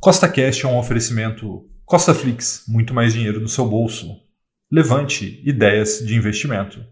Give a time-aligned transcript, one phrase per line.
[0.00, 4.16] Costa Cash é um oferecimento Costa Flix, muito mais dinheiro no seu bolso.
[4.70, 6.84] Levante ideias de investimento.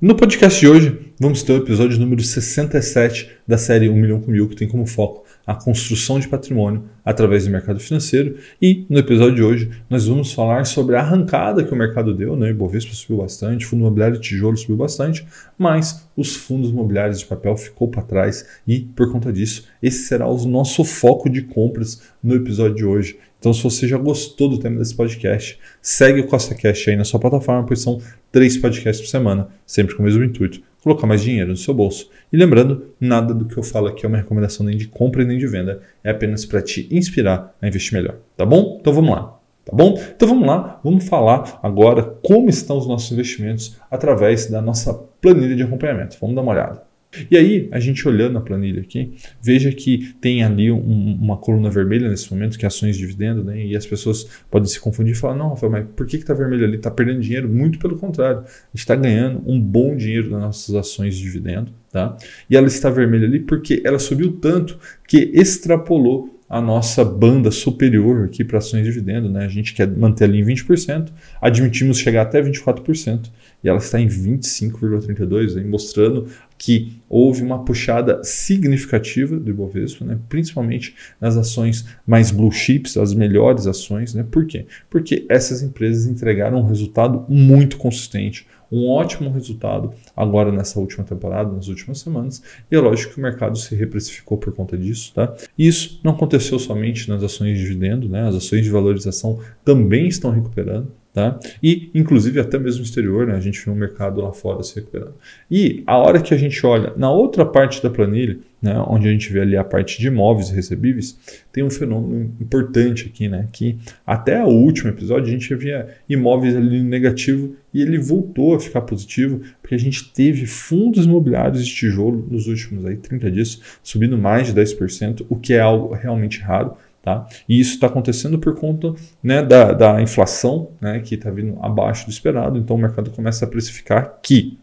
[0.00, 4.32] No podcast de hoje, vamos ter o episódio número 67 da série 1 milhão com
[4.32, 8.36] mil, que tem como foco a construção de patrimônio através do mercado financeiro.
[8.60, 12.36] E no episódio de hoje, nós vamos falar sobre a arrancada que o mercado deu.
[12.36, 12.50] Né?
[12.50, 15.26] Ibovespa subiu bastante, fundo imobiliário de tijolo subiu bastante,
[15.58, 20.28] mas os fundos imobiliários de papel ficou para trás e, por conta disso, esse será
[20.28, 23.18] o nosso foco de compras no episódio de hoje.
[23.38, 27.04] Então, se você já gostou do tema desse podcast, segue o Costa Cash aí na
[27.04, 27.98] sua plataforma, pois são
[28.30, 32.10] três podcasts por semana, sempre com o mesmo intuito, colocar mais dinheiro no seu bolso.
[32.32, 35.38] E lembrando, nada do que eu falo aqui é uma recomendação nem de compra nem
[35.38, 38.78] de venda, é apenas para te inspirar a investir melhor, tá bom?
[38.80, 39.36] Então vamos lá.
[39.64, 40.00] Tá bom?
[40.16, 45.54] Então vamos lá, vamos falar agora como estão os nossos investimentos através da nossa planilha
[45.54, 46.16] de acompanhamento.
[46.20, 46.89] Vamos dar uma olhada.
[47.28, 51.68] E aí, a gente olhando a planilha aqui, veja que tem ali um, uma coluna
[51.68, 53.66] vermelha nesse momento, que é ações de dividendo, né?
[53.66, 56.64] e as pessoas podem se confundir e falar: não, Rafael, mas por que está vermelho
[56.64, 56.76] ali?
[56.76, 57.48] Está perdendo dinheiro?
[57.48, 62.16] Muito pelo contrário, está ganhando um bom dinheiro nas nossas ações de dividendo, tá?
[62.48, 68.24] E ela está vermelha ali porque ela subiu tanto que extrapolou a nossa banda superior
[68.24, 69.30] aqui para ações de dividendo.
[69.30, 69.44] Né?
[69.44, 73.30] A gente quer manter ali em 20%, admitimos chegar até 24%
[73.62, 76.26] e ela está em 25,32%, mostrando
[76.58, 80.18] que houve uma puxada significativa do Ibovespa, né?
[80.28, 84.12] principalmente nas ações mais blue chips, as melhores ações.
[84.12, 84.26] Né?
[84.28, 84.66] Por quê?
[84.90, 91.52] Porque essas empresas entregaram um resultado muito consistente, um ótimo resultado agora nessa última temporada,
[91.52, 95.12] nas últimas semanas, e é lógico que o mercado se reprecificou por conta disso.
[95.14, 95.34] Tá?
[95.58, 98.28] Isso não aconteceu somente nas ações de dividendo, né?
[98.28, 100.92] as ações de valorização também estão recuperando.
[101.12, 101.40] Tá?
[101.60, 103.34] E, inclusive, até mesmo no exterior, né?
[103.34, 105.14] a gente vê um mercado lá fora se recuperando.
[105.50, 108.76] E a hora que a gente olha na outra parte da planilha, né?
[108.86, 111.18] onde a gente vê ali a parte de imóveis recebíveis,
[111.52, 113.48] tem um fenômeno importante aqui, né?
[113.50, 118.60] que até o último episódio a gente via imóveis ali negativo e ele voltou a
[118.60, 123.60] ficar positivo, porque a gente teve fundos imobiliários de tijolo nos últimos aí, 30 dias
[123.82, 126.76] subindo mais de 10%, o que é algo realmente raro.
[127.02, 127.26] Tá?
[127.48, 132.04] E isso está acontecendo por conta né, da, da inflação, né, que está vindo abaixo
[132.04, 134.58] do esperado, então o mercado começa a precificar que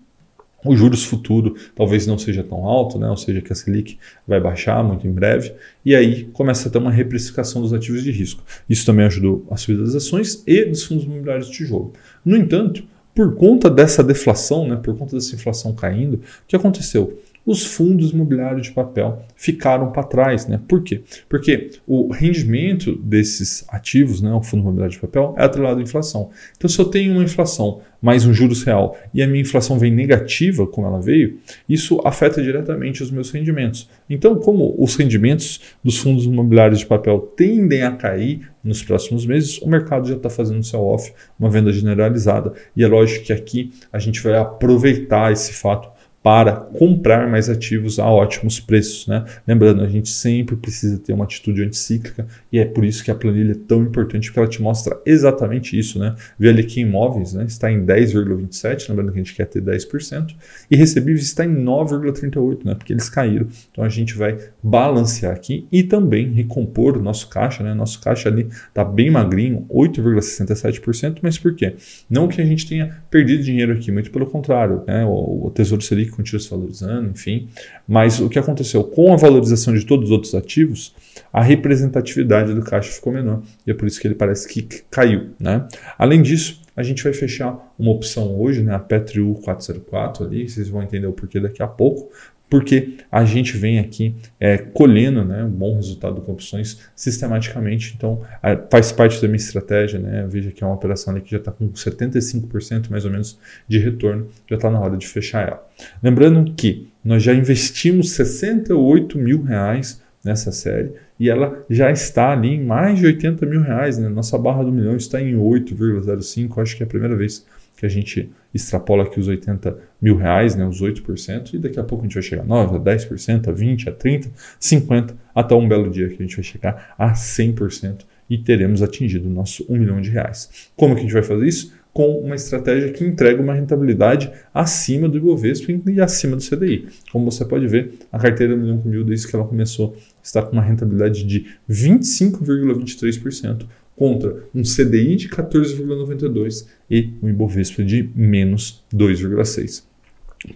[0.64, 3.10] o juros futuro talvez não seja tão alto, né?
[3.10, 5.54] ou seja, que a Selic vai baixar muito em breve,
[5.86, 8.44] e aí começa a ter uma reprecificação dos ativos de risco.
[8.70, 11.94] Isso também ajudou a subida das ações e dos fundos imobiliários de tijolo.
[12.26, 12.84] No entanto,
[13.16, 17.20] por conta dessa deflação, né, por conta dessa inflação caindo, o que aconteceu?
[17.48, 20.46] Os fundos imobiliários de papel ficaram para trás.
[20.48, 20.60] Né?
[20.68, 21.02] Por quê?
[21.30, 26.30] Porque o rendimento desses ativos, né, o fundo imobiliário de papel, é atrelado à inflação.
[26.58, 29.92] Então, se eu tenho uma inflação mais um juros real e a minha inflação vem
[29.92, 33.90] negativa, como ela veio, isso afeta diretamente os meus rendimentos.
[34.10, 39.58] Então, como os rendimentos dos fundos imobiliários de papel tendem a cair nos próximos meses,
[39.62, 42.52] o mercado já está fazendo sell off, uma venda generalizada.
[42.76, 45.97] E é lógico que aqui a gente vai aproveitar esse fato
[46.28, 49.08] para comprar mais ativos a ótimos preços.
[49.08, 49.24] Né?
[49.48, 53.16] Lembrando, a gente sempre precisa ter uma atitude anticíclica e é por isso que a
[53.16, 55.98] planilha é tão importante, porque ela te mostra exatamente isso.
[55.98, 56.14] Né?
[56.38, 60.36] Vê ali que imóveis né, está em 10,27%, lembrando que a gente quer ter 10%,
[60.70, 63.48] e recebíveis está em 9,38%, né, porque eles caíram.
[63.72, 67.64] Então a gente vai balancear aqui e também recompor o nosso caixa.
[67.64, 67.74] Né?
[67.74, 71.78] Nosso caixa ali está bem magrinho, 8,67%, mas por quê?
[72.10, 74.84] Não que a gente tenha perdido dinheiro aqui, muito pelo contrário.
[74.86, 75.06] Né?
[75.06, 77.48] O, o Tesouro Selic continua se valorizando, enfim.
[77.88, 78.84] Mas o que aconteceu?
[78.84, 80.94] Com a valorização de todos os outros ativos,
[81.32, 83.42] a representatividade do caixa ficou menor.
[83.66, 84.62] E é por isso que ele parece que
[84.92, 85.30] caiu.
[85.40, 85.66] Né?
[85.98, 90.70] Além disso, a gente vai fechar uma opção hoje, né, a Petru 404 ali, vocês
[90.70, 92.12] vão entender o porquê daqui a pouco,
[92.50, 97.94] porque a gente vem aqui é, colhendo né, um bom resultado com opções sistematicamente.
[97.96, 98.22] Então,
[98.70, 100.00] faz parte da minha estratégia.
[100.00, 100.26] Né?
[100.30, 103.38] Veja que é uma operação ali que já está com 75% mais ou menos
[103.68, 105.68] de retorno, já está na hora de fechar ela.
[106.02, 112.50] Lembrando que nós já investimos 68 mil reais nessa série e ela já está ali
[112.50, 113.98] em mais de 80 mil reais.
[113.98, 114.08] Né?
[114.08, 117.46] Nossa barra do milhão está em 8,05, acho que é a primeira vez
[117.78, 121.84] que a gente extrapola aqui os 80 mil reais, né, os 8%, e daqui a
[121.84, 125.56] pouco a gente vai chegar a 9%, a 10%, a 20%, a 30%, 50%, até
[125.56, 129.66] um belo dia que a gente vai chegar a 100% e teremos atingido o nosso
[129.70, 130.70] 1 milhão de reais.
[130.76, 131.74] Como que a gente vai fazer isso?
[131.94, 136.88] Com uma estratégia que entrega uma rentabilidade acima do Ibovespa e acima do CDI.
[137.12, 140.44] Como você pode ver, a carteira do milhão com mil, desde que ela começou, está
[140.44, 143.66] com uma rentabilidade de 25,23%,
[143.98, 149.84] contra um CDI de 14,92 e um Ibovespa de menos 2,6.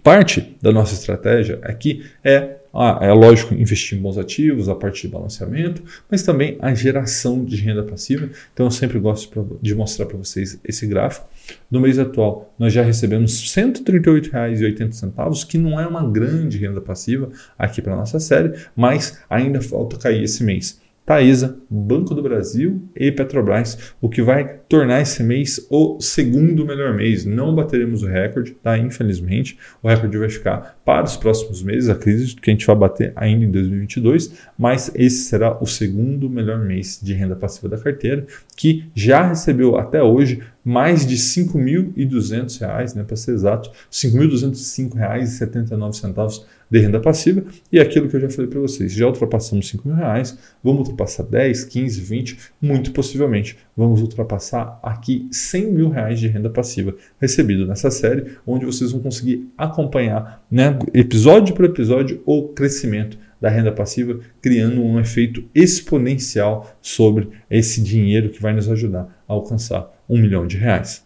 [0.02, 5.02] Parte da nossa estratégia aqui é ah, é lógico investir em bons ativos, a parte
[5.02, 8.30] de balanceamento, mas também a geração de renda passiva.
[8.54, 11.28] Então eu sempre gosto de mostrar para vocês esse gráfico.
[11.70, 17.28] No mês atual, nós já recebemos R$ 138,80, que não é uma grande renda passiva
[17.58, 20.80] aqui para nossa série, mas ainda falta cair esse mês.
[21.04, 26.94] Taesa, Banco do Brasil e Petrobras, o que vai tornar esse mês o segundo melhor
[26.94, 27.24] mês.
[27.24, 28.78] Não bateremos o recorde, tá?
[28.78, 31.90] Infelizmente, o recorde vai ficar para os próximos meses.
[31.90, 36.58] Acredito que a gente vai bater ainda em 2022, mas esse será o segundo melhor
[36.60, 38.24] mês de renda passiva da carteira,
[38.56, 46.44] que já recebeu até hoje mais de R$ 5.200, né, para ser exato, R$ 5.205,79
[46.70, 47.44] de renda passiva.
[47.70, 51.64] E aquilo que eu já falei para vocês, já ultrapassamos R$ 5.000, vamos ultrapassar 10,
[51.64, 57.90] 15, 20, muito possivelmente vamos ultrapassar aqui 100 mil reais de renda passiva recebido nessa
[57.90, 64.20] série, onde vocês vão conseguir acompanhar né, episódio por episódio o crescimento da renda passiva,
[64.40, 70.46] criando um efeito exponencial sobre esse dinheiro que vai nos ajudar a alcançar um milhão
[70.46, 71.04] de reais.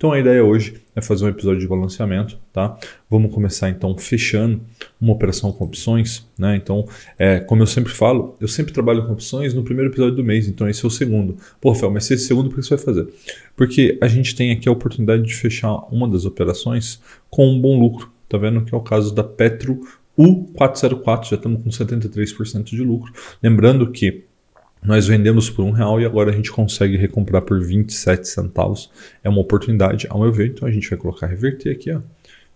[0.00, 2.78] Então a ideia hoje é fazer um episódio de balanceamento, tá?
[3.10, 4.58] Vamos começar então fechando
[4.98, 6.56] uma operação com opções, né?
[6.56, 6.88] Então,
[7.18, 10.48] é, como eu sempre falo, eu sempre trabalho com opções no primeiro episódio do mês,
[10.48, 11.36] então esse é o segundo.
[11.60, 13.08] Pô, Fel, mas se esse segundo, por que você vai fazer?
[13.54, 16.98] Porque a gente tem aqui a oportunidade de fechar uma das operações
[17.28, 18.64] com um bom lucro, tá vendo?
[18.64, 19.82] Que é o caso da Petro
[20.18, 23.12] U404, já estamos com 73% de lucro.
[23.42, 24.24] Lembrando que
[24.82, 28.90] nós vendemos por um real e agora a gente consegue recomprar por 27 centavos.
[29.22, 30.48] É uma oportunidade, ao meu ver.
[30.48, 31.92] Então a gente vai colocar reverter aqui.
[31.92, 32.00] Ó.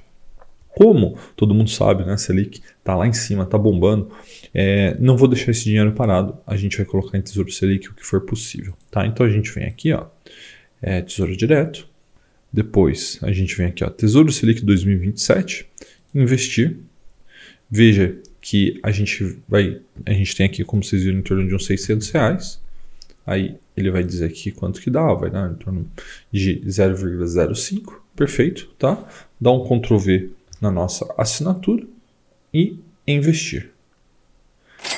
[0.77, 2.15] Como todo mundo sabe, né?
[2.17, 4.11] Selic está lá em cima, está bombando.
[4.53, 6.37] É, não vou deixar esse dinheiro parado.
[6.45, 9.03] A gente vai colocar em Tesouro Selic o que for possível, tá?
[9.07, 10.05] Então a gente vem aqui, ó,
[10.79, 11.87] é, Tesouro Direto,
[12.53, 15.67] Depois a gente vem aqui, ó, Tesouro Selic 2027,
[16.13, 16.77] investir.
[17.71, 21.55] Veja que a gente vai, a gente tem aqui, como vocês viram, em torno de
[21.55, 22.61] uns 600 reais.
[23.25, 25.89] Aí ele vai dizer aqui quanto que dá, vai dar em torno
[26.31, 29.03] de 0,05, perfeito, tá?
[29.41, 31.83] Dá um Ctrl V na nossa assinatura
[32.53, 33.71] e investir.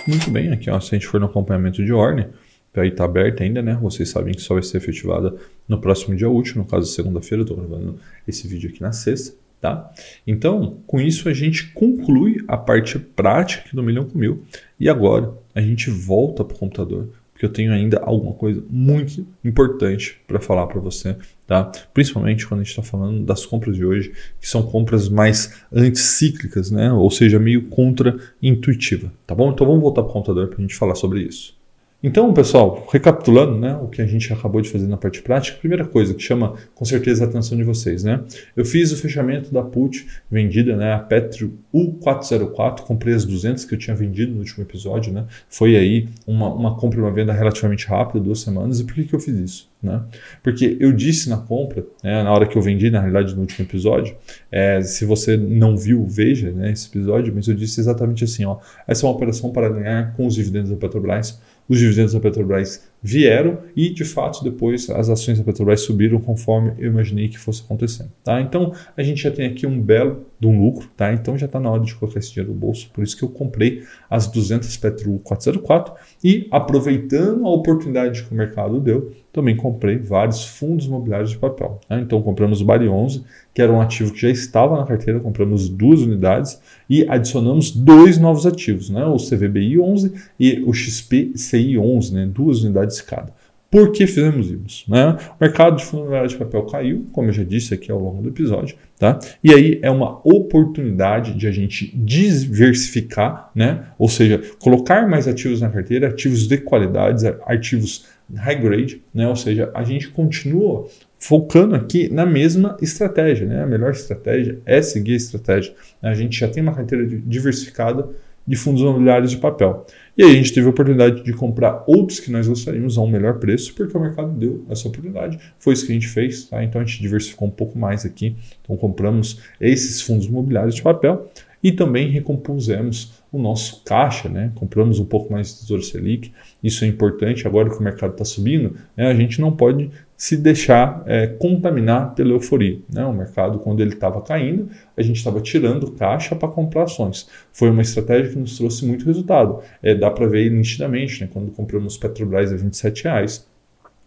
[0.07, 2.27] Muito bem, aqui ó, se a gente for no acompanhamento de ordem,
[2.75, 3.77] aí está aberta ainda, né?
[3.81, 5.35] Vocês sabem que só vai ser efetivada
[5.67, 9.91] no próximo dia útil, no caso segunda-feira, estou gravando esse vídeo aqui na sexta, tá?
[10.25, 14.43] Então, com isso a gente conclui a parte prática do milhão com mil
[14.79, 17.09] e agora a gente volta para o computador
[17.39, 21.15] porque eu tenho ainda alguma coisa muito importante para falar para você,
[21.47, 21.71] tá?
[21.93, 26.69] Principalmente quando a gente está falando das compras de hoje, que são compras mais anticíclicas,
[26.69, 26.91] né?
[26.91, 29.53] Ou seja, meio contra-intuitiva, tá bom?
[29.53, 31.57] Então vamos voltar para o computador para a gente falar sobre isso.
[32.01, 35.85] Então, pessoal, recapitulando né, o que a gente acabou de fazer na parte prática, primeira
[35.85, 38.23] coisa que chama com certeza a atenção de vocês, né?
[38.55, 43.73] Eu fiz o fechamento da put vendida, né, a Petro U404, comprei as 200 que
[43.73, 45.25] eu tinha vendido no último episódio, né?
[45.49, 48.79] Foi aí uma, uma compra e uma venda relativamente rápida, duas semanas.
[48.79, 49.69] E por que, que eu fiz isso?
[49.83, 50.01] Né?
[50.41, 53.65] Porque eu disse na compra, né, na hora que eu vendi, na realidade no último
[53.65, 54.15] episódio,
[54.49, 58.57] é, se você não viu, veja né, esse episódio, mas eu disse exatamente assim: ó,
[58.87, 62.89] essa é uma operação para ganhar com os dividendos da Petrobras os dividendos da Petrobras
[63.01, 67.61] vieram e, de fato, depois as ações da Petrobras subiram conforme eu imaginei que fosse
[67.61, 68.11] acontecendo.
[68.23, 68.41] Tá?
[68.41, 71.13] Então, a gente já tem aqui um belo de um lucro, tá?
[71.13, 72.89] então já está na hora de colocar esse dinheiro no bolso.
[72.91, 78.35] Por isso que eu comprei as 200 Petro 404 e, aproveitando a oportunidade que o
[78.35, 81.79] mercado deu, também comprei vários fundos imobiliários de papel.
[81.87, 81.99] Tá?
[81.99, 85.69] Então, compramos o Bari 11, que era um ativo que já estava na carteira, compramos
[85.69, 86.59] duas unidades
[86.89, 89.05] e adicionamos dois novos ativos, né?
[89.05, 92.25] o CVBI 11 e o XPCI 11, né?
[92.25, 93.33] duas unidades cada.
[93.71, 94.89] Por que fizemos isso?
[94.89, 95.15] Né?
[95.39, 98.23] O mercado de fundo imobiliário de papel caiu, como eu já disse aqui ao longo
[98.23, 99.19] do episódio, tá?
[99.43, 103.85] E aí é uma oportunidade de a gente diversificar, né?
[103.99, 109.27] Ou seja, colocar mais ativos na carteira, ativos de qualidade, ativos high grade, né?
[109.27, 113.63] Ou seja, a gente continua focando aqui na mesma estratégia, né?
[113.63, 115.73] A melhor estratégia é seguir a estratégia.
[116.01, 118.09] A gente já tem uma carteira diversificada
[118.49, 119.85] de fundos imobiliários de papel.
[120.17, 123.07] E aí a gente teve a oportunidade de comprar outros que nós gostaríamos a um
[123.07, 125.39] melhor preço, porque o mercado deu essa oportunidade.
[125.59, 126.63] Foi isso que a gente fez, tá?
[126.63, 128.35] Então a gente diversificou um pouco mais aqui.
[128.63, 131.29] Então compramos esses fundos imobiliários de papel
[131.61, 134.51] e também recompusemos o nosso caixa, né?
[134.55, 136.31] compramos um pouco mais de Tesouro Selic,
[136.63, 139.07] isso é importante, agora que o mercado está subindo, né?
[139.07, 142.79] a gente não pode se deixar é, contaminar pela euforia.
[142.91, 143.05] Né?
[143.05, 147.29] O mercado, quando ele estava caindo, a gente estava tirando caixa para comprar ações.
[147.53, 149.61] Foi uma estratégia que nos trouxe muito resultado.
[149.81, 151.29] É, dá para ver nitidamente, né?
[151.31, 153.47] quando compramos Petrobras a 27 reais,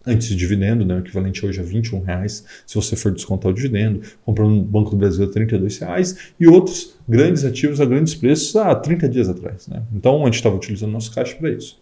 [0.06, 3.54] antes de dividendo, né, o equivalente hoje a 21 reais, se você for descontar o
[3.54, 8.14] dividendo, comprando no Banco do Brasil a 32 reais e outros grandes ativos a grandes
[8.14, 9.68] preços há 30 dias atrás.
[9.68, 9.82] Né?
[9.94, 11.80] Então a gente estava utilizando nosso caixa para isso.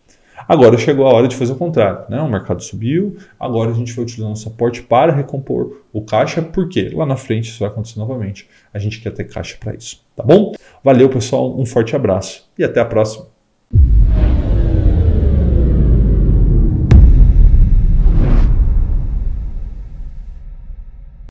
[0.49, 2.05] Agora chegou a hora de fazer o contrário.
[2.09, 2.21] Né?
[2.21, 6.89] O mercado subiu, agora a gente vai utilizar nosso aporte para recompor o caixa, porque
[6.91, 8.49] lá na frente isso vai acontecer novamente.
[8.73, 10.03] A gente quer ter caixa para isso.
[10.17, 10.53] Tá bom?
[10.83, 13.27] Valeu, pessoal, um forte abraço e até a próxima.